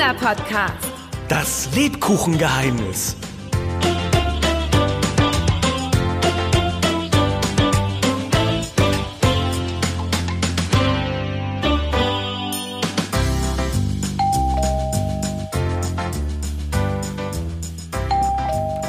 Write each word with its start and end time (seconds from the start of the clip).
Kinderpodcast. 0.00 0.72
Das 1.28 1.68
Lebkuchengeheimnis. 1.74 3.16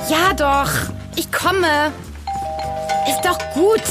Ja 0.08 0.34
doch, 0.38 0.72
ich 1.18 1.30
komme. 1.30 1.92
Ist 3.10 3.22
doch 3.26 3.38
gut. 3.54 3.84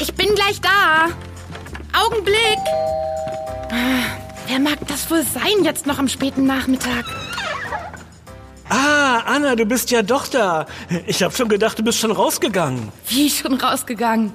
Ich 0.00 0.12
bin 0.14 0.34
gleich 0.34 0.60
da. 0.60 1.10
Augenblick. 1.96 2.58
Wer 4.46 4.58
mag 4.60 4.78
das 4.86 5.10
wohl 5.10 5.22
sein 5.22 5.64
jetzt 5.64 5.86
noch 5.86 5.98
am 5.98 6.08
späten 6.08 6.44
Nachmittag? 6.46 7.04
Ah, 8.68 9.18
Anna, 9.26 9.56
du 9.56 9.64
bist 9.66 9.90
ja 9.90 10.02
doch 10.02 10.26
da. 10.26 10.66
Ich 11.06 11.22
habe 11.22 11.34
schon 11.34 11.48
gedacht, 11.48 11.78
du 11.78 11.82
bist 11.82 11.98
schon 11.98 12.10
rausgegangen. 12.12 12.90
Wie 13.08 13.30
schon 13.30 13.54
rausgegangen. 13.54 14.32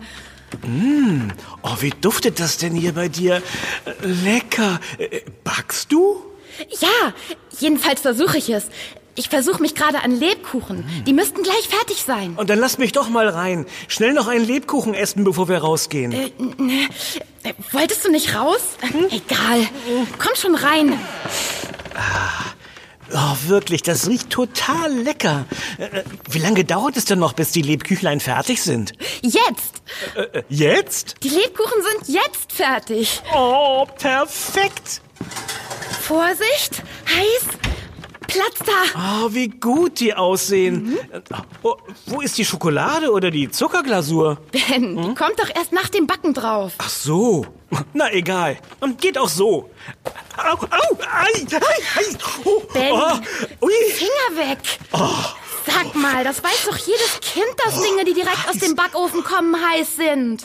Oh, 1.62 1.76
wie 1.80 1.91
duftet 1.91 2.40
das 2.40 2.58
denn 2.58 2.73
hier 2.73 2.94
bei 2.94 3.08
dir? 3.08 3.41
Äh, 3.85 4.05
Lecker. 4.05 4.80
Äh, 4.98 5.22
Backst 5.44 5.91
du? 5.91 6.23
Ja, 6.80 7.13
jedenfalls 7.60 8.02
versuche 8.02 8.38
ich 8.38 8.49
es. 8.49 8.66
Ich 9.16 9.27
versuche 9.30 9.62
mich 9.62 9.76
gerade 9.76 10.02
an 10.04 10.12
Lebkuchen. 10.18 10.86
Die 11.05 11.13
müssten 11.13 11.44
gleich 11.44 11.68
fertig 11.68 12.04
sein. 12.05 12.36
Und 12.38 12.49
dann 12.49 12.59
lass 12.59 12.77
mich 12.77 12.91
doch 12.94 13.09
mal 13.09 13.27
rein. 13.27 13.66
Schnell 13.88 14.13
noch 14.13 14.27
einen 14.27 14.45
Lebkuchen 14.45 14.94
essen, 14.94 15.23
bevor 15.26 15.49
wir 15.49 15.58
rausgehen. 15.58 16.12
Äh, 16.13 16.26
äh, 17.43 17.54
wolltest 17.71 18.05
du 18.05 18.12
nicht 18.12 18.35
raus? 18.35 18.62
Äh, 18.82 19.15
Egal. 19.18 19.68
Komm 20.18 20.35
schon 20.35 20.55
rein. 20.55 20.98
Oh, 23.12 23.35
wirklich, 23.48 23.82
das 23.82 24.07
riecht 24.07 24.30
total 24.30 24.93
lecker. 24.93 25.46
Äh, 25.80 26.04
Wie 26.30 26.37
lange 26.40 26.63
dauert 26.63 26.96
es 26.96 27.05
denn 27.05 27.18
noch, 27.20 27.34
bis 27.34 27.52
die 27.52 27.63
Lebküchlein 27.63 28.20
fertig 28.20 28.62
sind? 28.62 28.93
Jetzt. 29.24 29.82
Äh, 30.15 30.43
Jetzt? 30.48 31.15
Die 31.24 31.30
Lebkuchen 31.30 31.82
sind 32.04 32.15
jetzt 32.15 32.54
fertig. 32.54 33.21
Oh, 33.35 33.85
perfekt. 33.98 35.02
Vorsicht, 36.02 36.84
heiß, 37.07 37.49
Da. 38.66 39.26
Oh, 39.26 39.34
wie 39.34 39.48
gut 39.48 40.00
die 40.00 40.14
aussehen. 40.14 40.98
Oh, 41.64 41.76
wo 42.08 42.22
ist 42.22 42.38
die 42.38 42.46
Schokolade 42.46 43.12
oder 43.12 43.32
die 43.32 43.50
Zuckerglasur? 43.50 44.38
Ben, 44.52 44.98
die 45.02 45.16
kommt 45.16 45.40
doch 45.40 45.50
erst 45.55 45.72
nach 45.72 45.90
dem 45.90 46.08
Backen 46.08 46.34
drauf. 46.34 46.74
Ach 46.77 46.90
so. 46.90 47.46
Na 47.94 48.12
egal. 48.12 48.58
Und 48.80 49.00
geht 49.00 49.18
auch 49.18 49.30
so. 49.30 49.70
Au, 50.38 50.54
au, 50.54 50.98
ei, 51.00 51.46
ei, 51.52 51.60
ei. 51.98 52.18
Oh, 52.46 52.62
Ben. 52.74 52.92
oh, 52.92 53.66
ui. 53.66 53.72
Finger 53.94 54.48
weg. 54.50 54.60
Sag 55.66 55.96
mal, 55.96 56.24
das 56.24 56.44
weiß 56.44 56.66
doch 56.66 56.77
jedes 56.77 57.20
Kind, 57.22 57.54
dass 57.64 57.82
Dinge, 57.82 58.04
die 58.05 58.14
direkt 58.14 58.48
aus 58.50 58.58
dem 58.58 58.76
Backofen 58.76 59.24
kommen, 59.24 59.55
heiß 59.55 59.96
sind. 59.96 60.44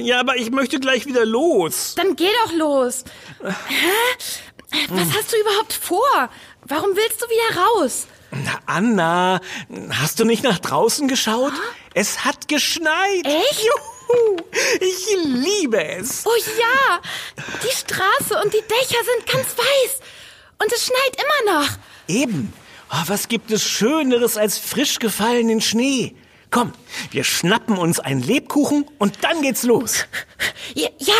Ja, 0.00 0.20
aber 0.20 0.36
ich 0.36 0.50
möchte 0.50 0.80
gleich 0.80 1.06
wieder 1.06 1.24
los. 1.24 1.94
Dann 1.96 2.16
geh 2.16 2.28
doch 2.44 2.52
los. 2.54 3.04
Hä? 3.42 4.16
Was 4.88 5.14
hast 5.16 5.32
du 5.32 5.36
überhaupt 5.36 5.72
vor? 5.72 6.30
Warum 6.62 6.94
willst 6.96 7.22
du 7.22 7.26
wieder 7.26 7.60
raus? 7.60 8.06
Na, 8.30 8.60
Anna, 8.66 9.40
hast 9.90 10.20
du 10.20 10.24
nicht 10.24 10.44
nach 10.44 10.58
draußen 10.58 11.08
geschaut? 11.08 11.52
Es 11.94 12.24
hat 12.24 12.46
geschneit. 12.48 13.24
Echt? 13.24 13.64
Juhu, 13.64 14.36
ich 14.80 15.16
liebe 15.24 15.82
es. 15.84 16.24
Oh 16.24 16.30
ja, 16.58 17.00
die 17.62 17.74
Straße 17.74 18.40
und 18.42 18.54
die 18.54 18.62
Dächer 18.62 18.98
sind 19.04 19.26
ganz 19.26 19.56
weiß. 19.56 20.00
Und 20.62 20.72
es 20.72 20.86
schneit 20.86 21.16
immer 21.16 21.60
noch. 21.60 21.68
Eben. 22.06 22.52
Oh, 22.92 23.02
was 23.06 23.28
gibt 23.28 23.50
es 23.50 23.62
Schöneres 23.62 24.36
als 24.36 24.58
frisch 24.58 24.98
gefallenen 24.98 25.60
Schnee? 25.60 26.16
Komm, 26.50 26.72
wir 27.12 27.22
schnappen 27.22 27.78
uns 27.78 28.00
einen 28.00 28.22
Lebkuchen 28.22 28.84
und 28.98 29.22
dann 29.22 29.42
geht's 29.42 29.62
los. 29.62 30.04
Ja, 30.74 30.88
ja. 30.98 31.14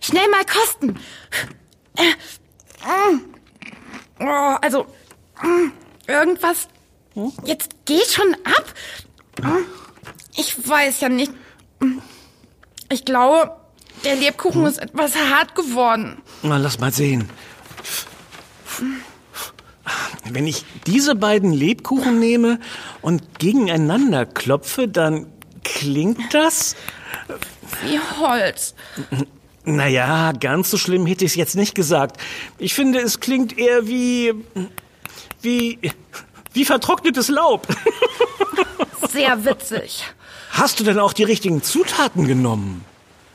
schnell 0.00 0.28
mal 0.28 0.44
kosten. 0.44 1.00
Äh, 1.96 3.12
mm. 3.12 3.20
Oh, 4.20 4.56
also, 4.60 4.86
mm, 5.42 5.72
irgendwas. 6.06 6.68
Jetzt 7.44 7.70
geh 7.84 8.00
schon 8.08 8.34
ab. 8.44 8.74
Ich 10.36 10.68
weiß 10.68 11.00
ja 11.00 11.08
nicht. 11.08 11.32
Ich 12.90 13.04
glaube, 13.04 13.56
der 14.04 14.16
Lebkuchen 14.16 14.66
ist 14.66 14.78
etwas 14.78 15.14
hart 15.16 15.54
geworden. 15.54 16.22
Na, 16.42 16.56
lass 16.56 16.78
mal 16.78 16.92
sehen. 16.92 17.28
Wenn 20.30 20.46
ich 20.46 20.64
diese 20.86 21.14
beiden 21.14 21.52
Lebkuchen 21.52 22.18
nehme 22.18 22.58
und 23.02 23.38
gegeneinander 23.38 24.26
klopfe, 24.26 24.88
dann 24.88 25.26
klingt 25.62 26.34
das. 26.34 26.74
Wie 27.82 28.00
Holz. 28.18 28.74
Naja, 29.64 30.32
ganz 30.32 30.70
so 30.70 30.76
schlimm 30.76 31.06
hätte 31.06 31.24
ich 31.24 31.32
es 31.32 31.36
jetzt 31.36 31.56
nicht 31.56 31.74
gesagt. 31.74 32.20
Ich 32.58 32.74
finde, 32.74 33.00
es 33.00 33.20
klingt 33.20 33.58
eher 33.58 33.86
wie. 33.86 34.34
wie. 35.40 35.78
wie 36.52 36.64
vertrocknetes 36.64 37.28
Laub. 37.28 37.66
Sehr 39.10 39.44
witzig. 39.44 40.04
Hast 40.50 40.80
du 40.80 40.84
denn 40.84 40.98
auch 40.98 41.12
die 41.12 41.24
richtigen 41.24 41.62
Zutaten 41.62 42.26
genommen? 42.26 42.84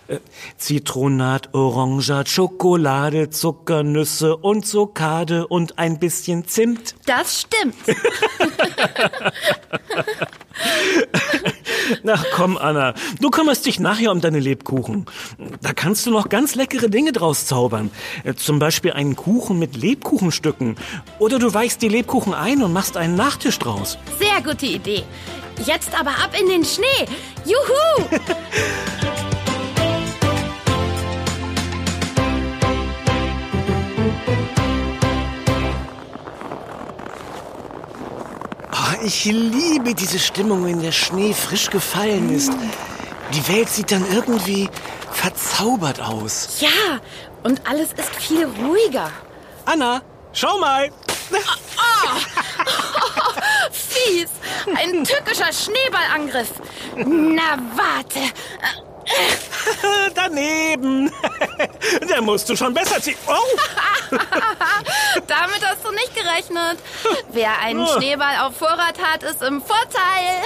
Äh, 0.07 0.19
Zitronat, 0.57 1.53
Orangat, 1.53 2.29
Schokolade, 2.29 3.29
Zuckernüsse 3.29 4.38
und 4.38 4.66
Zuckade 4.66 5.47
und 5.47 5.78
ein 5.78 6.00
bisschen 6.00 6.47
Zimt. 6.47 6.95
Das 7.06 7.41
stimmt. 7.41 7.75
Na 12.03 12.16
komm, 12.35 12.57
Anna, 12.57 12.94
du 13.19 13.29
kümmerst 13.29 13.66
dich 13.66 13.79
nachher 13.79 14.11
um 14.11 14.22
deine 14.22 14.39
Lebkuchen. 14.39 15.05
Da 15.61 15.73
kannst 15.73 16.05
du 16.05 16.11
noch 16.11 16.29
ganz 16.29 16.55
leckere 16.55 16.89
Dinge 16.89 17.11
draus 17.11 17.45
zaubern. 17.45 17.91
Äh, 18.23 18.33
Zum 18.35 18.59
Beispiel 18.59 18.94
einen 18.94 19.16
Kuchen 19.16 19.59
mit 19.59 19.75
Lebkuchenstücken. 19.75 20.75
Oder 21.19 21.39
du 21.39 21.53
weichst 21.53 21.81
die 21.81 21.89
Lebkuchen 21.89 22.33
ein 22.33 22.61
und 22.63 22.73
machst 22.73 22.97
einen 22.97 23.16
Nachtisch 23.16 23.59
draus. 23.59 23.97
Sehr 24.19 24.41
gute 24.44 24.66
Idee. 24.66 25.03
Jetzt 25.66 25.97
aber 26.00 26.11
ab 26.11 26.31
in 26.39 26.47
den 26.47 26.63
Schnee. 26.63 26.85
Juhu! 27.45 28.06
ich 39.03 39.25
liebe 39.25 39.93
diese 39.93 40.19
Stimmung, 40.19 40.65
wenn 40.65 40.81
der 40.81 40.91
Schnee 40.91 41.33
frisch 41.33 41.69
gefallen 41.69 42.33
ist. 42.33 42.51
Die 43.33 43.47
Welt 43.47 43.69
sieht 43.69 43.91
dann 43.91 44.05
irgendwie 44.11 44.69
verzaubert 45.11 46.01
aus. 46.01 46.59
Ja, 46.59 46.99
und 47.43 47.61
alles 47.67 47.93
ist 47.93 48.15
viel 48.15 48.45
ruhiger. 48.45 49.11
Anna, 49.65 50.01
schau 50.33 50.57
mal. 50.59 50.89
Fies. 53.71 54.29
Ein 54.75 55.03
tückischer 55.03 55.51
Schneeballangriff. 55.53 56.51
Na, 56.95 57.57
warte. 57.75 58.19
Daneben. 60.15 61.11
da 62.09 62.21
musst 62.21 62.49
du 62.49 62.55
schon 62.55 62.73
besser 62.73 63.01
ziehen. 63.01 63.17
Oh. 63.27 63.33
Damit 65.27 65.65
hast 65.65 65.85
du 65.85 65.91
nicht 65.91 66.15
gerechnet. 66.15 66.79
Wer 67.31 67.59
einen 67.61 67.87
Schneeball 67.87 68.37
auf 68.41 68.57
Vorrat 68.57 68.99
hat, 69.01 69.23
ist 69.23 69.41
im 69.41 69.61
Vorteil. 69.61 70.41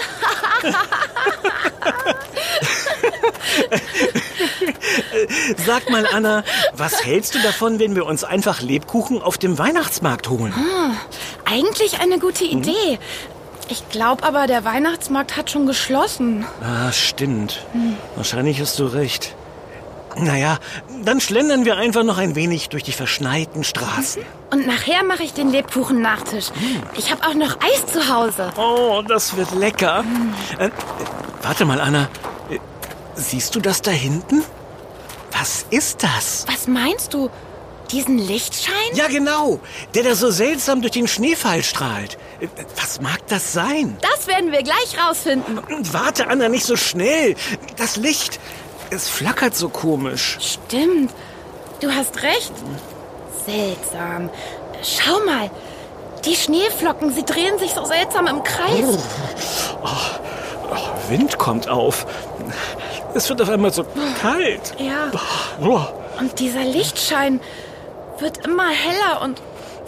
Sag 5.66 5.90
mal, 5.90 6.08
Anna, 6.08 6.44
was 6.74 7.06
hältst 7.06 7.36
du 7.36 7.40
davon, 7.42 7.80
wenn 7.80 7.96
wir 7.96 8.06
uns 8.06 8.24
einfach 8.24 8.62
Lebkuchen 8.62 9.22
auf 9.22 9.38
dem 9.38 9.58
Weihnachtsmarkt 9.58 10.30
holen? 10.30 10.54
Eigentlich 11.46 12.00
eine 12.00 12.20
gute 12.20 12.46
Idee. 12.46 13.00
Ich 13.70 13.90
glaube 13.90 14.24
aber, 14.24 14.48
der 14.48 14.66
Weihnachtsmarkt 14.66 15.38
hat 15.38 15.50
schon 15.50 15.66
geschlossen. 15.66 16.46
Ah, 16.62 16.92
stimmt. 16.92 17.66
Wahrscheinlich 18.16 18.60
hast 18.60 18.80
du 18.80 18.86
recht. 18.86 19.36
Naja, 20.16 20.60
dann 21.04 21.20
schlendern 21.20 21.66
wir 21.66 21.78
einfach 21.78 22.04
noch 22.04 22.18
ein 22.20 22.36
wenig 22.36 22.70
durch 22.70 22.84
die 22.84 22.92
verschneiten 22.92 23.64
Straßen. 23.64 24.24
Und 24.52 24.68
nachher 24.68 25.04
mache 25.04 25.24
ich 25.24 25.34
den 25.34 25.50
Lebkuchen-Nachtisch. 25.50 26.52
Ich 26.96 27.12
habe 27.12 27.26
auch 27.26 27.34
noch 27.34 27.58
Eis 27.62 27.88
zu 27.92 28.14
Hause. 28.14 28.52
Oh, 28.56 29.02
das 29.08 29.36
wird 29.36 29.54
lecker. 29.56 30.04
Äh, 30.60 30.68
äh, 30.68 30.72
warte 31.42 31.66
mal, 31.66 31.82
Anna. 31.82 32.10
Äh, 32.52 32.60
siehst 33.16 33.56
du 33.56 33.60
das 33.60 33.82
da 33.82 33.92
hinten? 33.92 34.44
Was 35.32 35.66
ist 35.72 36.04
das? 36.04 36.46
Was 36.48 36.68
meinst 36.68 37.14
du? 37.16 37.32
Diesen 37.92 38.18
Lichtschein? 38.20 38.74
Ja, 38.94 39.08
genau. 39.08 39.60
Der 39.96 40.04
da 40.04 40.16
so 40.16 40.30
seltsam 40.30 40.82
durch 40.82 40.94
den 40.94 41.08
Schneefall 41.08 41.64
strahlt. 41.64 42.18
Was 42.76 43.02
mag 43.02 43.20
das 43.28 43.54
sein? 43.54 43.98
Das 44.02 44.28
werden 44.28 44.52
wir 44.52 44.64
gleich 44.64 44.98
rausfinden. 45.00 45.60
Warte, 45.92 46.28
Anna, 46.28 46.50
nicht 46.50 46.66
so 46.66 46.76
schnell. 46.76 47.36
Das 47.78 47.96
Licht, 47.96 48.40
es 48.90 49.10
flackert 49.10 49.56
so 49.56 49.70
komisch. 49.70 50.38
Stimmt. 50.42 51.12
du 51.82 51.92
hast 51.92 52.22
recht. 52.24 52.54
Seltsam. 53.46 54.30
Schau 54.84 55.20
mal. 55.26 55.50
Die 56.26 56.36
Schneeflocken, 56.36 57.14
sie 57.14 57.24
drehen 57.26 57.60
sich 57.60 57.72
so 57.72 57.84
seltsam 57.86 58.28
im 58.28 58.44
Kreis. 58.44 58.98
Oh, 59.84 61.10
Wind 61.10 61.38
kommt 61.38 61.68
auf. 61.68 62.06
Es 63.14 63.28
wird 63.30 63.42
auf 63.42 63.50
einmal 63.50 63.74
so 63.74 63.86
kalt. 64.22 64.74
Ja. 64.78 65.12
Oh. 65.62 65.82
Und 66.20 66.40
dieser 66.40 66.64
Lichtschein 66.64 67.42
wird 68.20 68.46
immer 68.46 68.70
heller 68.70 69.22
und 69.22 69.42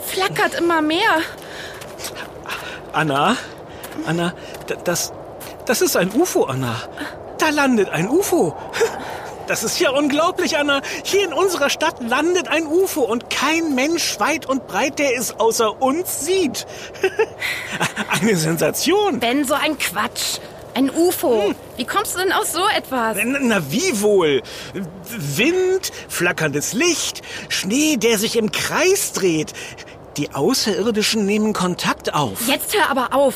flackert 0.03 0.55
immer 0.55 0.81
mehr. 0.81 1.21
Anna, 2.95 3.35
Anna, 4.05 4.33
das, 4.85 5.11
das 5.65 5.81
ist 5.81 5.97
ein 5.97 6.11
UFO, 6.13 6.45
Anna. 6.45 6.81
Da 7.37 7.49
landet 7.49 7.89
ein 7.89 8.09
UFO. 8.09 8.55
Das 9.47 9.63
ist 9.63 9.79
ja 9.79 9.91
unglaublich, 9.91 10.57
Anna. 10.57 10.81
Hier 11.03 11.23
in 11.23 11.31
unserer 11.31 11.69
Stadt 11.69 12.01
landet 12.01 12.47
ein 12.47 12.65
UFO 12.65 13.01
und 13.01 13.29
kein 13.29 13.75
Mensch 13.75 14.19
weit 14.19 14.47
und 14.47 14.65
breit, 14.65 14.97
der 14.97 15.15
es 15.15 15.39
außer 15.39 15.83
uns 15.83 16.25
sieht. 16.25 16.65
Eine 18.09 18.35
Sensation. 18.37 19.19
Ben, 19.19 19.45
so 19.45 19.53
ein 19.53 19.77
Quatsch. 19.77 20.39
Ein 20.73 20.89
UFO. 20.89 21.53
Wie 21.77 21.85
kommst 21.85 22.15
du 22.15 22.19
denn 22.21 22.31
aus 22.31 22.53
so 22.53 22.63
etwas? 22.75 23.17
Na, 23.23 23.37
na 23.39 23.71
wie 23.71 24.01
wohl? 24.01 24.41
Wind, 25.03 25.91
flackerndes 26.09 26.73
Licht, 26.73 27.21
Schnee, 27.47 27.97
der 27.97 28.17
sich 28.17 28.37
im 28.37 28.51
Kreis 28.51 29.13
dreht. 29.13 29.53
Die 30.17 30.33
Außerirdischen 30.33 31.25
nehmen 31.25 31.51
Kontakt 31.53 32.13
auf. 32.13 32.47
Jetzt 32.47 32.73
hör 32.75 32.89
aber 32.89 33.13
auf. 33.13 33.35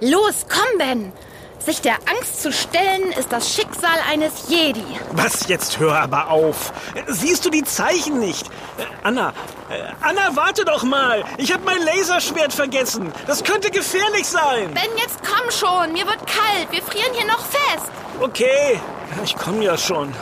Los, 0.00 0.46
komm, 0.48 0.78
Ben. 0.78 1.12
Sich 1.58 1.80
der 1.80 1.94
Angst 1.94 2.42
zu 2.42 2.52
stellen, 2.52 3.10
ist 3.18 3.32
das 3.32 3.54
Schicksal 3.54 3.98
eines 4.10 4.48
Jedi. 4.48 4.84
Was 5.12 5.48
jetzt? 5.48 5.78
Hör 5.78 5.98
aber 5.98 6.30
auf. 6.30 6.72
Siehst 7.08 7.44
du 7.46 7.50
die 7.50 7.64
Zeichen 7.64 8.20
nicht? 8.20 8.46
Äh, 8.76 8.82
Anna, 9.02 9.32
äh, 9.70 9.80
Anna, 10.02 10.36
warte 10.36 10.64
doch 10.66 10.82
mal. 10.84 11.24
Ich 11.38 11.52
habe 11.52 11.64
mein 11.64 11.82
Laserschwert 11.82 12.52
vergessen. 12.52 13.12
Das 13.26 13.42
könnte 13.42 13.70
gefährlich 13.70 14.26
sein. 14.26 14.74
Ben, 14.74 14.90
jetzt 14.98 15.20
komm 15.26 15.50
schon. 15.50 15.92
Mir 15.94 16.06
wird 16.06 16.20
kalt. 16.26 16.70
Wir 16.70 16.82
frieren 16.82 17.14
hier 17.14 17.26
noch 17.26 17.44
fest. 17.44 17.90
Okay, 18.20 18.78
ich 19.24 19.34
komme 19.34 19.64
ja 19.64 19.78
schon. 19.78 20.14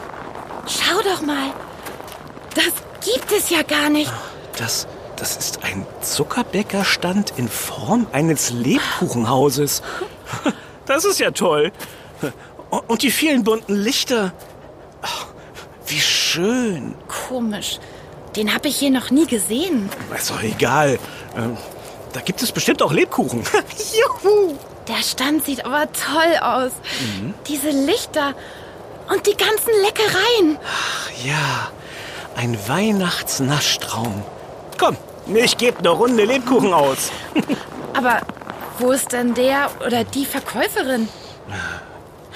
Schau 0.69 1.03
doch 1.03 1.23
mal. 1.23 1.51
Das 2.55 2.73
gibt 3.05 3.33
es 3.33 3.51
ja 3.51 3.63
gar 3.63 3.91
nicht. 3.91 4.13
Das, 4.59 4.87
das 5.17 5.37
ist 5.37 5.63
ein 5.65 5.87
Zuckerbäckerstand 6.01 7.35
in 7.37 7.49
Form 7.49 8.07
eines 8.13 8.51
Lebkuchenhauses. 8.51 9.83
Das 10.85 11.05
ist 11.05 11.21
ja 11.21 11.31
toll. 11.31 11.71
Und 12.89 13.03
die 13.03 13.13
vielen 13.13 13.45
bunten 13.45 13.75
Lichter. 13.77 14.33
Ach, 15.01 15.27
Wie 15.87 16.01
schön. 16.01 16.97
Komisch. 17.29 17.79
Den 18.35 18.53
habe 18.53 18.67
ich 18.67 18.79
hier 18.79 18.91
noch 18.91 19.11
nie 19.13 19.27
gesehen. 19.27 19.89
Ist 20.17 20.31
doch 20.31 20.43
egal. 20.43 20.99
Ähm, 21.37 21.57
Da 22.13 22.21
gibt 22.21 22.43
es 22.43 22.51
bestimmt 22.51 22.83
auch 22.83 22.93
Lebkuchen. 22.93 23.45
Juhu. 24.25 24.57
Der 24.89 25.03
Stand 25.05 25.45
sieht 25.45 25.65
aber 25.65 25.87
toll 25.93 26.37
aus. 26.41 26.73
Diese 27.47 27.71
Lichter 27.71 28.35
und 29.09 29.25
die 29.27 29.37
ganzen 29.37 29.71
Leckereien. 29.85 30.59
Ja, 31.25 31.71
ein 32.35 32.59
Weihnachtsnaschtraum. 32.69 34.25
Komm, 34.79 34.97
ich 35.35 35.57
gebe 35.57 35.79
eine 35.79 35.91
Runde 35.91 36.25
Lebkuchen 36.25 36.73
aus. 36.73 37.11
Aber 37.95 38.21
wo 38.79 38.93
ist 38.93 39.13
denn 39.13 39.35
der 39.35 39.71
oder 39.87 40.05
die 40.05 40.25
Verkäuferin? 40.25 41.09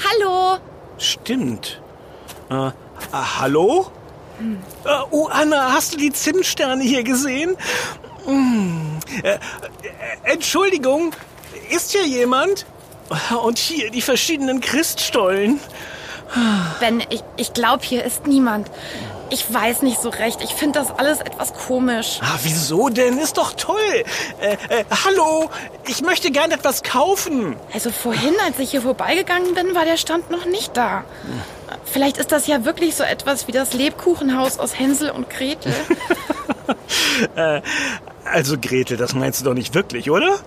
Hallo? 0.04 0.58
Stimmt. 0.98 1.80
Äh, 2.50 2.54
ah, 2.54 2.72
hallo? 3.40 3.90
Äh, 4.84 4.88
oh, 5.10 5.28
Anna, 5.30 5.72
hast 5.72 5.94
du 5.94 5.98
die 5.98 6.12
Zinnsterne 6.12 6.82
hier 6.82 7.02
gesehen? 7.02 7.56
Äh, 8.26 9.30
äh, 9.30 9.38
Entschuldigung, 10.24 11.12
ist 11.70 11.92
hier 11.92 12.06
jemand? 12.06 12.66
Und 13.44 13.58
hier 13.58 13.90
die 13.90 14.02
verschiedenen 14.02 14.60
Christstollen. 14.60 15.60
Ben, 16.80 17.04
ich, 17.08 17.22
ich 17.36 17.52
glaube, 17.52 17.84
hier 17.84 18.04
ist 18.04 18.26
niemand. 18.26 18.68
Ich 19.30 19.52
weiß 19.52 19.82
nicht 19.82 20.00
so 20.00 20.08
recht. 20.08 20.40
Ich 20.42 20.54
finde 20.54 20.78
das 20.78 20.90
alles 20.90 21.20
etwas 21.20 21.52
komisch. 21.54 22.20
Ah, 22.22 22.38
wieso 22.42 22.88
denn? 22.88 23.18
Ist 23.18 23.38
doch 23.38 23.52
toll. 23.52 23.76
Äh, 24.40 24.52
äh, 24.68 24.84
hallo, 25.04 25.50
ich 25.86 26.02
möchte 26.02 26.30
gern 26.30 26.50
etwas 26.52 26.82
kaufen. 26.82 27.56
Also 27.72 27.90
vorhin, 27.90 28.34
als 28.44 28.58
ich 28.58 28.70
hier 28.70 28.82
vorbeigegangen 28.82 29.54
bin, 29.54 29.74
war 29.74 29.84
der 29.84 29.96
Stand 29.96 30.30
noch 30.30 30.46
nicht 30.46 30.76
da. 30.76 31.04
Vielleicht 31.84 32.18
ist 32.18 32.32
das 32.32 32.46
ja 32.46 32.64
wirklich 32.64 32.94
so 32.94 33.02
etwas 33.02 33.48
wie 33.48 33.52
das 33.52 33.72
Lebkuchenhaus 33.72 34.58
aus 34.58 34.78
Hänsel 34.78 35.10
und 35.10 35.28
Gretel. 35.30 35.72
Also 38.32 38.56
Gretel, 38.60 38.96
das 38.96 39.14
meinst 39.14 39.40
du 39.40 39.44
doch 39.44 39.54
nicht 39.54 39.74
wirklich, 39.74 40.10
oder? 40.10 40.38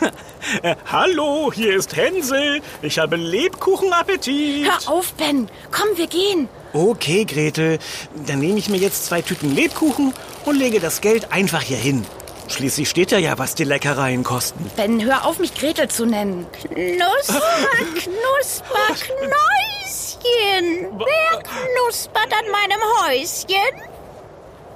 äh, 0.62 0.76
hallo, 0.90 1.50
hier 1.52 1.74
ist 1.76 1.96
Hänsel. 1.96 2.60
Ich 2.82 2.98
habe 2.98 3.16
Lebkuchenappetit. 3.16 4.66
Hör 4.66 4.92
auf, 4.92 5.12
Ben. 5.14 5.48
Komm, 5.70 5.96
wir 5.96 6.06
gehen. 6.06 6.48
Okay, 6.72 7.24
Gretel, 7.24 7.78
dann 8.26 8.38
nehme 8.38 8.58
ich 8.58 8.68
mir 8.68 8.78
jetzt 8.78 9.06
zwei 9.06 9.22
Tüten 9.22 9.54
Lebkuchen 9.54 10.12
und 10.44 10.56
lege 10.56 10.80
das 10.80 11.00
Geld 11.00 11.32
einfach 11.32 11.62
hier 11.62 11.76
hin. 11.76 12.04
Schließlich 12.48 12.88
steht 12.88 13.10
ja 13.12 13.18
ja, 13.18 13.38
was 13.38 13.54
die 13.54 13.64
Leckereien 13.64 14.24
kosten. 14.24 14.70
Ben, 14.76 15.02
hör 15.02 15.24
auf, 15.26 15.38
mich 15.38 15.54
Gretel 15.54 15.88
zu 15.88 16.04
nennen. 16.06 16.46
Knusper, 16.52 17.40
knusper, 17.94 18.94
Knäuschen. 18.98 20.88
Wer 20.98 21.42
knuspert 21.42 22.32
an 22.32 22.50
meinem 22.50 22.80
Häuschen? 23.00 23.91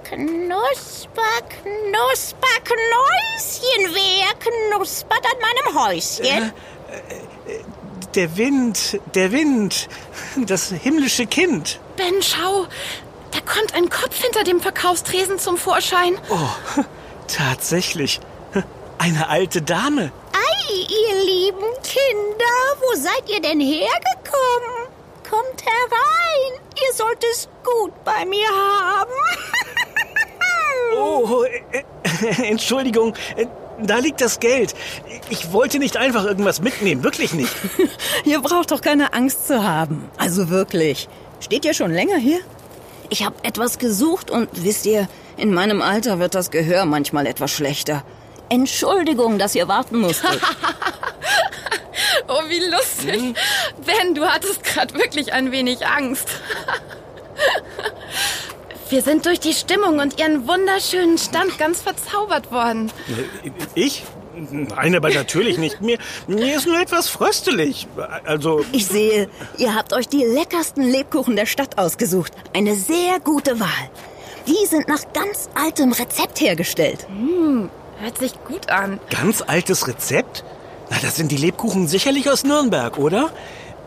Knusper, 0.09 1.43
knusper, 1.49 2.57
Knäuschen. 2.63 3.93
Wer 3.93 4.35
knuspert 4.39 5.25
an 5.25 5.41
meinem 5.41 5.85
Häuschen? 5.85 6.53
Der 8.15 8.37
Wind, 8.37 9.01
der 9.17 9.33
Wind, 9.33 9.89
das 10.37 10.69
himmlische 10.71 11.27
Kind. 11.27 11.81
Ben, 11.97 12.23
schau. 12.23 12.67
Da 13.33 13.41
kommt 13.41 13.75
ein 13.75 13.91
Kopf 13.91 14.23
hinter 14.23 14.45
dem 14.45 14.61
Verkaufstresen 14.61 15.41
zum 15.41 15.57
Vorschein. 15.57 16.17
Oh, 16.31 16.83
tatsächlich. 17.27 18.21
Eine 18.99 19.29
alte 19.29 19.61
Dame. 19.61 20.13
Ei, 20.33 20.73
ihr 20.73 21.25
lieben 21.25 21.67
Kinder, 21.83 22.57
wo 22.81 22.95
seid 22.95 23.29
ihr 23.29 23.41
denn 23.41 23.61
hergekommen? 23.61 24.87
Kommt 25.29 25.65
herein, 25.65 26.61
ihr 26.87 26.95
sollt 26.95 27.25
es 27.33 27.49
gut 27.65 27.93
bei 28.05 28.25
mir 28.25 28.49
haben. 28.49 29.11
Oh, 30.97 31.45
äh, 31.45 31.79
äh, 31.79 32.49
Entschuldigung, 32.51 33.15
äh, 33.37 33.47
da 33.83 33.99
liegt 33.99 34.21
das 34.21 34.41
Geld. 34.41 34.75
Ich 35.29 35.53
wollte 35.53 35.79
nicht 35.79 35.97
einfach 35.97 36.25
irgendwas 36.25 36.61
mitnehmen, 36.61 37.03
wirklich 37.05 37.35
nicht. 37.35 37.53
Ihr 38.25 38.41
braucht 38.41 38.71
doch 38.71 38.81
keine 38.81 39.13
Angst 39.13 39.47
zu 39.47 39.63
haben. 39.63 40.09
Also 40.17 40.49
wirklich. 40.49 41.09
Steht 41.41 41.65
ihr 41.65 41.75
schon 41.75 41.93
länger 41.93 42.17
hier? 42.17 42.41
Ich 43.11 43.25
habe 43.25 43.37
etwas 43.43 43.79
gesucht 43.79 44.31
und 44.31 44.49
wisst 44.65 44.87
ihr, 44.87 45.09
in 45.37 45.53
meinem 45.53 45.83
Alter 45.83 46.19
wird 46.19 46.35
das 46.35 46.51
Gehör 46.51 46.87
manchmal 46.87 47.27
etwas 47.27 47.51
schlechter. 47.51 48.03
Entschuldigung, 48.49 49.39
dass 49.39 49.55
ihr 49.55 49.69
warten 49.69 49.99
musstet. 49.99 50.41
Oh, 52.29 52.43
wie 52.49 52.59
lustig. 52.59 53.37
Ben, 53.85 54.15
du 54.15 54.27
hattest 54.27 54.65
gerade 54.65 54.95
wirklich 54.95 55.33
ein 55.33 55.53
wenig 55.53 55.87
Angst. 55.87 56.29
Wir 58.89 59.03
sind 59.03 59.27
durch 59.27 59.41
die 59.41 59.53
Stimmung 59.53 59.99
und 59.99 60.19
ihren 60.21 60.47
wunderschönen 60.47 61.19
Stand 61.19 61.59
ganz 61.59 61.81
verzaubert 61.83 62.51
worden. 62.53 62.91
Äh, 63.45 63.51
Ich? 63.75 64.05
Nein, 64.51 64.95
aber 64.95 65.09
natürlich 65.09 65.57
nicht. 65.57 65.81
Mir, 65.81 65.97
mir 66.27 66.57
ist 66.57 66.67
nur 66.67 66.79
etwas 66.79 67.09
fröstelig. 67.09 67.87
Also, 68.27 68.65
Ich 68.73 68.87
sehe, 68.87 69.31
ihr 69.57 69.75
habt 69.75 69.95
euch 69.95 70.09
die 70.09 70.25
leckersten 70.25 70.83
Lebkuchen 70.85 71.37
der 71.37 71.47
Stadt 71.47 71.79
ausgesucht. 71.79 72.33
Eine 72.55 72.75
sehr 72.75 73.19
gute 73.25 73.59
Wahl. 73.59 73.91
Die 74.47 74.67
sind 74.67 74.89
nach 74.89 75.01
ganz 75.15 75.49
altem 75.55 75.91
Rezept 75.93 76.41
hergestellt. 76.41 77.07
Hört 77.99 78.19
sich 78.19 78.33
gut 78.45 78.69
an. 78.71 79.01
ganz 79.11 79.43
altes 79.43 79.89
Rezept? 79.89 80.45
Na, 80.91 80.99
das 81.01 81.17
sind 81.17 81.33
die 81.33 81.39
Lebkuchen 81.39 81.89
sicherlich 81.89 82.31
aus 82.31 82.45
Nürnberg, 82.45 82.99
oder? 82.99 83.31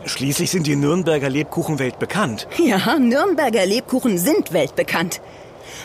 Schließlich 0.04 0.50
sind 0.50 0.66
die 0.66 0.76
Nürnberger 0.76 1.28
Lebkuchen 1.28 1.78
weltbekannt. 1.78 2.48
Ja, 2.58 2.98
Nürnberger 2.98 3.66
Lebkuchen 3.66 4.18
sind 4.18 4.52
weltbekannt. 4.52 5.20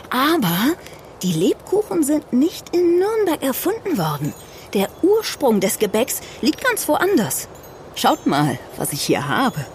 Aber 0.10 0.76
die 1.22 1.34
Lebkuchen 1.34 2.04
sind 2.04 2.34
nicht 2.34 2.76
in 2.76 3.00
Nürnberg 3.00 3.44
erfunden 3.44 3.98
worden. 3.98 4.34
Der 4.74 4.90
Ursprung 5.02 5.60
des 5.60 5.80
Gebäcks 5.80 6.22
liegt 6.42 6.64
ganz 6.64 6.88
woanders. 6.88 7.48
Schaut 7.96 8.26
mal, 8.26 8.58
was 8.78 8.94
ich 8.94 9.02
hier 9.02 9.28
habe. 9.28 9.66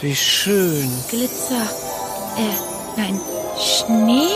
Wie 0.00 0.14
schön. 0.14 0.90
Glitzer. 1.08 1.62
Äh, 2.36 3.00
nein. 3.00 3.20
Schnee? 3.58 4.28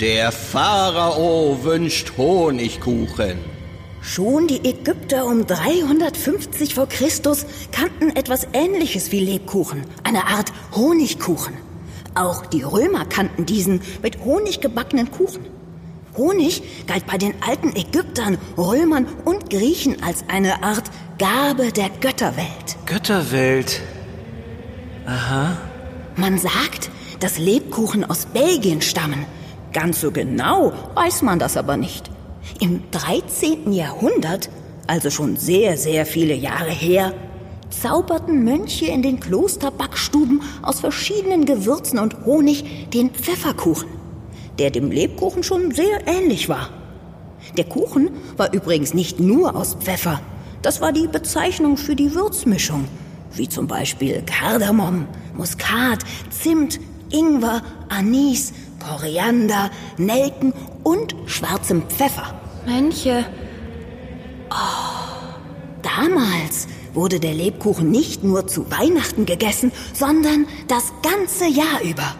Der 0.00 0.30
Pharao 0.30 1.58
wünscht 1.62 2.12
Honigkuchen. 2.18 3.55
Schon 4.06 4.46
die 4.46 4.64
Ägypter 4.64 5.26
um 5.26 5.46
350 5.46 6.74
vor 6.74 6.88
Christus 6.88 7.44
kannten 7.72 8.14
etwas 8.14 8.46
Ähnliches 8.52 9.10
wie 9.10 9.18
Lebkuchen, 9.18 9.82
eine 10.04 10.28
Art 10.28 10.52
Honigkuchen. 10.76 11.54
Auch 12.14 12.46
die 12.46 12.62
Römer 12.62 13.04
kannten 13.04 13.46
diesen 13.46 13.80
mit 14.04 14.24
Honig 14.24 14.60
gebackenen 14.60 15.10
Kuchen. 15.10 15.44
Honig 16.16 16.62
galt 16.86 17.04
bei 17.08 17.18
den 17.18 17.34
alten 17.42 17.74
Ägyptern, 17.74 18.38
Römern 18.56 19.06
und 19.24 19.50
Griechen 19.50 20.00
als 20.04 20.24
eine 20.28 20.62
Art 20.62 20.84
Gabe 21.18 21.72
der 21.72 21.90
Götterwelt. 22.00 22.76
Götterwelt. 22.86 23.82
Aha. 25.04 25.56
Man 26.14 26.38
sagt, 26.38 26.90
dass 27.18 27.38
Lebkuchen 27.38 28.08
aus 28.08 28.26
Belgien 28.26 28.82
stammen. 28.82 29.26
Ganz 29.72 30.00
so 30.00 30.12
genau 30.12 30.72
weiß 30.94 31.22
man 31.22 31.40
das 31.40 31.56
aber 31.56 31.76
nicht. 31.76 32.08
Im 32.60 32.82
13. 32.90 33.72
Jahrhundert, 33.72 34.48
also 34.86 35.10
schon 35.10 35.36
sehr, 35.36 35.76
sehr 35.76 36.06
viele 36.06 36.34
Jahre 36.34 36.70
her, 36.70 37.12
zauberten 37.68 38.44
Mönche 38.44 38.86
in 38.86 39.02
den 39.02 39.20
Klosterbackstuben 39.20 40.40
aus 40.62 40.80
verschiedenen 40.80 41.44
Gewürzen 41.44 41.98
und 41.98 42.24
Honig 42.24 42.88
den 42.94 43.10
Pfefferkuchen, 43.10 43.88
der 44.58 44.70
dem 44.70 44.90
Lebkuchen 44.90 45.42
schon 45.42 45.72
sehr 45.72 46.06
ähnlich 46.06 46.48
war. 46.48 46.70
Der 47.58 47.64
Kuchen 47.64 48.10
war 48.38 48.54
übrigens 48.54 48.94
nicht 48.94 49.20
nur 49.20 49.54
aus 49.54 49.74
Pfeffer. 49.74 50.20
Das 50.62 50.80
war 50.80 50.92
die 50.92 51.08
Bezeichnung 51.08 51.76
für 51.76 51.94
die 51.94 52.14
Würzmischung, 52.14 52.86
wie 53.34 53.48
zum 53.48 53.66
Beispiel 53.66 54.22
Kardamom, 54.22 55.06
Muskat, 55.36 55.98
Zimt, 56.30 56.80
Ingwer, 57.10 57.62
Anis, 57.90 58.54
Koriander, 58.82 59.70
Nelken 59.98 60.54
und 60.84 61.14
schwarzem 61.26 61.82
Pfeffer. 61.82 62.45
Mönche. 62.66 63.24
Damals 65.82 66.66
wurde 66.94 67.20
der 67.20 67.34
Lebkuchen 67.34 67.90
nicht 67.90 68.24
nur 68.24 68.46
zu 68.46 68.70
Weihnachten 68.70 69.24
gegessen, 69.24 69.72
sondern 69.92 70.46
das 70.68 70.92
ganze 71.02 71.46
Jahr 71.46 71.82
über, 71.82 72.14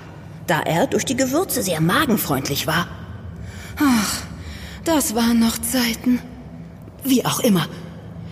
da 0.46 0.60
er 0.60 0.86
durch 0.86 1.04
die 1.04 1.16
Gewürze 1.16 1.62
sehr 1.62 1.80
magenfreundlich 1.80 2.66
war. 2.66 2.86
Ach, 3.78 4.22
das 4.84 5.14
waren 5.14 5.40
noch 5.40 5.58
Zeiten. 5.58 6.20
Wie 7.04 7.24
auch 7.24 7.40
immer. 7.40 7.66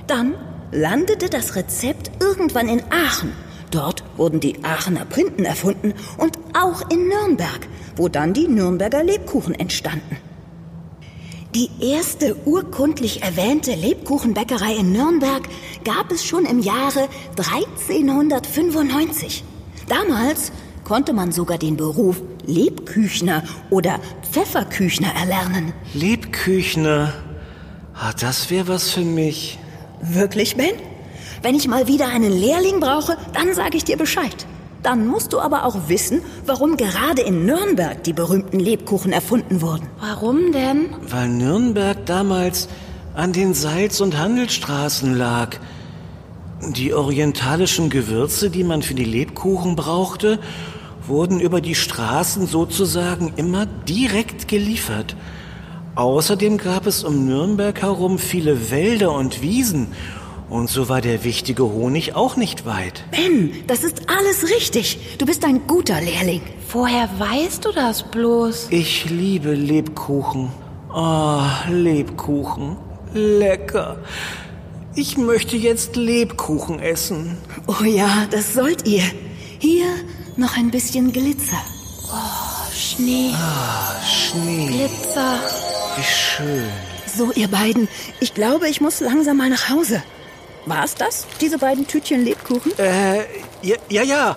Dann 0.07 0.35
landete 0.71 1.29
das 1.29 1.57
Rezept 1.57 2.11
irgendwann 2.21 2.69
in 2.69 2.83
Aachen. 2.91 3.33
Dort 3.71 4.05
wurden 4.17 4.41
die 4.41 4.63
Aachener 4.65 5.05
Printen 5.05 5.45
erfunden 5.45 5.95
und 6.19 6.39
auch 6.59 6.89
in 6.91 7.09
Nürnberg, 7.09 7.67
wo 7.97 8.09
dann 8.09 8.33
die 8.33 8.47
Nürnberger 8.47 9.03
Lebkuchen 9.03 9.55
entstanden. 9.55 10.17
Die 11.55 11.71
erste 11.79 12.35
urkundlich 12.47 13.23
erwähnte 13.23 13.75
Lebkuchenbäckerei 13.77 14.75
in 14.75 14.91
Nürnberg 14.91 15.49
gab 15.85 16.11
es 16.11 16.25
schon 16.25 16.47
im 16.47 16.59
Jahre 16.59 17.09
1395. 17.37 19.45
Damals 19.89 20.51
konnte 20.83 21.13
man 21.13 21.31
sogar 21.31 21.59
den 21.59 21.77
Beruf 21.77 22.21
Lebküchner 22.45 23.45
oder 23.71 24.01
Pfefferküchner 24.33 25.15
erlernen. 25.15 25.73
Lebküchner. 25.93 27.13
Ah, 27.95 28.13
das 28.19 28.51
wäre 28.51 28.67
was 28.67 28.91
für 28.91 29.05
mich. 29.05 29.61
Wirklich, 30.03 30.57
Ben? 30.57 30.75
Wenn 31.43 31.55
ich 31.55 31.69
mal 31.69 31.87
wieder 31.87 32.09
einen 32.09 32.33
Lehrling 32.33 32.81
brauche, 32.81 33.17
dann 33.33 33.55
sage 33.55 33.77
ich 33.77 33.85
dir 33.85 33.97
Bescheid. 33.97 34.45
Dann 34.85 35.07
musst 35.07 35.33
du 35.33 35.41
aber 35.41 35.65
auch 35.65 35.89
wissen, 35.89 36.21
warum 36.45 36.77
gerade 36.77 37.23
in 37.23 37.47
Nürnberg 37.47 38.05
die 38.05 38.13
berühmten 38.13 38.61
Lebkuchen 38.61 39.13
erfunden 39.13 39.63
wurden. 39.63 39.89
Warum 39.99 40.53
denn? 40.53 40.91
Weil 41.09 41.29
Nürnberg 41.29 42.05
damals 42.05 42.69
an 43.15 43.33
den 43.33 43.55
Salz- 43.55 44.03
und 44.03 44.19
Handelsstraßen 44.19 45.17
lag. 45.17 45.57
Die 46.77 46.93
orientalischen 46.93 47.89
Gewürze, 47.89 48.51
die 48.51 48.63
man 48.63 48.83
für 48.83 48.95
die 48.95 49.05
Lebkuchen 49.05 49.75
brauchte, 49.75 50.39
wurden 51.07 51.41
über 51.41 51.63
die 51.63 51.75
Straßen 51.75 52.47
sozusagen 52.47 53.33
immer 53.37 53.65
direkt 53.65 54.49
geliefert. 54.49 55.17
Außerdem 55.95 56.59
gab 56.59 56.87
es 56.87 57.05
um 57.05 57.25
Nürnberg 57.25 57.81
herum 57.81 58.19
viele 58.19 58.71
Wälder 58.71 59.13
und 59.13 59.41
Wiesen. 59.41 59.89
Und 60.51 60.69
so 60.69 60.89
war 60.89 61.01
der 61.01 61.25
wichtige 61.25 61.65
Honig 61.65 62.15
auch 62.15 62.37
nicht 62.37 62.67
weit. 62.67 63.05
Ben, 63.11 63.53
das 63.67 63.83
ist 63.83 64.09
alles 64.09 64.51
richtig. 64.51 65.17
Du 65.19 65.27
bist 65.27 65.45
ein 65.45 65.67
guter 65.67 66.01
Lehrling. 66.01 66.43
Woher 66.71 67.09
weißt 67.19 67.65
du 67.65 67.73
das 67.73 68.03
bloß? 68.03 68.69
Ich 68.71 69.09
liebe 69.09 69.55
Lebkuchen. 69.55 70.51
Oh, 70.95 71.43
Lebkuchen. 71.71 72.77
Lecker. 73.15 73.97
Ich 74.95 75.17
möchte 75.17 75.57
jetzt 75.57 75.97
Lebkuchen 75.97 76.79
essen. 76.79 77.37
Oh 77.67 77.85
ja, 77.85 78.27
das 78.31 78.55
sollt 78.55 78.87
ihr. 78.87 79.05
Hier 79.59 79.87
noch 80.37 80.57
ein 80.57 80.71
bisschen 80.71 81.13
Glitzer. 81.13 81.63
Schnee, 82.73 83.33
Schnee. 84.05 84.67
Glitzer. 84.67 85.39
Wie 85.97 86.03
schön. 86.03 86.69
So, 87.07 87.33
ihr 87.33 87.49
beiden, 87.49 87.89
ich 88.21 88.35
glaube, 88.35 88.69
ich 88.69 88.81
muss 88.81 89.01
langsam 89.01 89.37
mal 89.37 89.49
nach 89.49 89.71
Hause. 89.71 90.03
War's 90.67 90.95
das? 90.95 91.27
Diese 91.41 91.59
beiden 91.59 91.87
Tütchen 91.87 92.25
Lebkuchen? 92.25 92.73
Äh, 92.79 93.19
ja, 93.63 93.77
ja, 93.89 94.03
ja. 94.03 94.37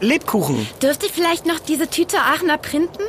Lebkuchen. 0.00 0.66
Dürfte 0.82 1.06
ich 1.06 1.12
vielleicht 1.12 1.46
noch 1.46 1.58
diese 1.58 1.88
Tüte 1.88 2.18
Aachener 2.18 2.58
printen? 2.58 3.02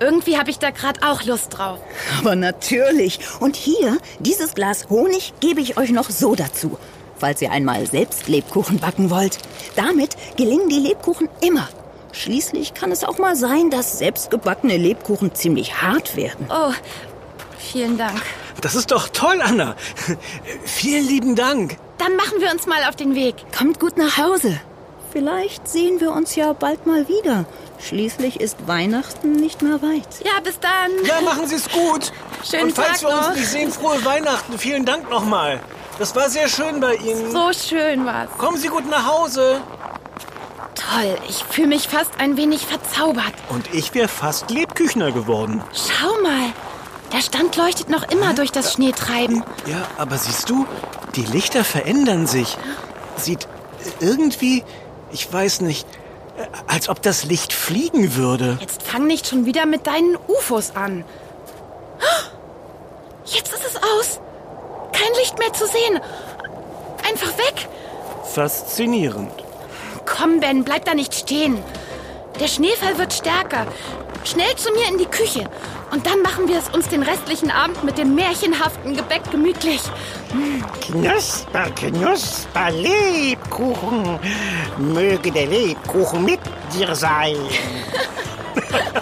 Irgendwie 0.00 0.36
habe 0.36 0.50
ich 0.50 0.58
da 0.58 0.70
gerade 0.70 1.00
auch 1.06 1.22
Lust 1.24 1.56
drauf. 1.56 1.78
Aber 2.18 2.34
natürlich. 2.34 3.20
Und 3.40 3.56
hier, 3.56 3.98
dieses 4.18 4.54
Glas 4.54 4.88
Honig 4.90 5.32
gebe 5.40 5.60
ich 5.60 5.76
euch 5.76 5.90
noch 5.90 6.10
so 6.10 6.34
dazu. 6.34 6.78
Falls 7.16 7.40
ihr 7.40 7.52
einmal 7.52 7.86
selbst 7.86 8.28
Lebkuchen 8.28 8.78
backen 8.78 9.10
wollt. 9.10 9.38
Damit 9.76 10.16
gelingen 10.36 10.68
die 10.68 10.80
Lebkuchen 10.80 11.28
immer. 11.40 11.68
Schließlich 12.12 12.74
kann 12.74 12.92
es 12.92 13.04
auch 13.04 13.18
mal 13.18 13.36
sein, 13.36 13.70
dass 13.70 13.98
selbstgebackene 13.98 14.76
Lebkuchen 14.76 15.34
ziemlich 15.34 15.80
hart 15.80 16.16
werden. 16.16 16.46
Oh, 16.50 16.72
vielen 17.58 17.96
Dank. 17.96 18.22
Das 18.60 18.74
ist 18.74 18.90
doch 18.92 19.08
toll, 19.08 19.40
Anna. 19.42 19.74
Vielen 20.64 21.06
lieben 21.06 21.34
Dank. 21.36 21.76
Dann 21.98 22.16
machen 22.16 22.40
wir 22.40 22.50
uns 22.50 22.66
mal 22.66 22.84
auf 22.88 22.96
den 22.96 23.14
Weg. 23.14 23.34
Kommt 23.56 23.80
gut 23.80 23.96
nach 23.96 24.16
Hause. 24.18 24.60
Vielleicht 25.12 25.68
sehen 25.68 26.00
wir 26.00 26.12
uns 26.12 26.36
ja 26.36 26.52
bald 26.52 26.86
mal 26.86 27.06
wieder. 27.08 27.44
Schließlich 27.78 28.40
ist 28.40 28.66
Weihnachten 28.66 29.32
nicht 29.32 29.60
mehr 29.60 29.82
weit. 29.82 30.06
Ja, 30.24 30.40
bis 30.42 30.58
dann. 30.60 30.90
Ja, 31.04 31.20
machen 31.20 31.46
Sie 31.46 31.56
es 31.56 31.68
gut. 31.68 32.12
Schönen 32.48 32.64
Und 32.66 32.74
falls 32.74 33.00
Tag 33.00 33.10
wir 33.10 33.16
noch. 33.16 33.28
uns 33.28 33.36
nicht 33.36 33.48
sehen, 33.48 33.72
frohe 33.72 34.04
Weihnachten. 34.04 34.58
Vielen 34.58 34.84
Dank 34.84 35.10
nochmal. 35.10 35.60
Das 35.98 36.14
war 36.16 36.30
sehr 36.30 36.48
schön 36.48 36.80
bei 36.80 36.94
Ihnen. 36.94 37.30
So 37.30 37.52
schön 37.52 38.06
war's. 38.06 38.30
Kommen 38.38 38.56
Sie 38.56 38.68
gut 38.68 38.88
nach 38.88 39.06
Hause. 39.06 39.60
Toll, 40.74 41.16
ich 41.28 41.44
fühle 41.50 41.68
mich 41.68 41.88
fast 41.88 42.12
ein 42.18 42.36
wenig 42.36 42.66
verzaubert. 42.66 43.34
Und 43.50 43.72
ich 43.74 43.94
wäre 43.94 44.08
fast 44.08 44.50
Lebküchner 44.50 45.12
geworden. 45.12 45.62
Schau 45.74 46.22
mal, 46.22 46.52
der 47.12 47.20
Stand 47.20 47.56
leuchtet 47.56 47.88
noch 47.88 48.04
immer 48.10 48.34
durch 48.34 48.52
das 48.52 48.72
Schneetreiben. 48.72 49.42
Ja, 49.66 49.86
aber 49.98 50.18
siehst 50.18 50.48
du, 50.50 50.66
die 51.16 51.24
Lichter 51.24 51.64
verändern 51.64 52.26
sich. 52.26 52.56
Sieht 53.16 53.46
irgendwie, 54.00 54.64
ich 55.12 55.30
weiß 55.32 55.60
nicht, 55.60 55.86
als 56.66 56.88
ob 56.88 57.02
das 57.02 57.24
Licht 57.24 57.52
fliegen 57.52 58.16
würde. 58.16 58.58
Jetzt 58.60 58.82
fang 58.82 59.06
nicht 59.06 59.26
schon 59.26 59.44
wieder 59.44 59.66
mit 59.66 59.86
deinen 59.86 60.16
UFOs 60.28 60.74
an. 60.74 61.04
Jetzt 63.24 63.52
ist 63.52 63.64
es 63.64 63.76
aus. 63.76 64.20
Kein 64.92 65.12
Licht 65.18 65.38
mehr 65.38 65.52
zu 65.52 65.66
sehen. 65.66 66.00
Einfach 67.08 67.36
weg. 67.38 67.68
Faszinierend. 68.34 69.30
Komm, 70.06 70.40
Ben, 70.40 70.64
bleib 70.64 70.84
da 70.84 70.94
nicht 70.94 71.14
stehen. 71.14 71.58
Der 72.40 72.48
Schneefall 72.48 72.98
wird 72.98 73.12
stärker. 73.12 73.66
Schnell 74.24 74.54
zu 74.56 74.72
mir 74.72 74.88
in 74.88 74.98
die 74.98 75.06
Küche. 75.06 75.48
Und 75.92 76.06
dann 76.06 76.22
machen 76.22 76.48
wir 76.48 76.58
es 76.58 76.70
uns 76.70 76.88
den 76.88 77.02
restlichen 77.02 77.50
Abend 77.50 77.84
mit 77.84 77.98
dem 77.98 78.14
märchenhaften 78.14 78.96
Gebäck 78.96 79.30
gemütlich. 79.30 79.82
Knusper, 80.80 81.70
knusper, 81.76 82.70
Lebkuchen. 82.70 84.18
Möge 84.78 85.30
der 85.30 85.46
Lebkuchen 85.46 86.24
mit 86.24 86.40
dir 86.74 86.94
sein. 86.94 87.36